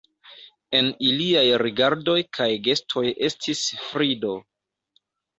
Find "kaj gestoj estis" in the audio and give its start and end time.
2.37-3.61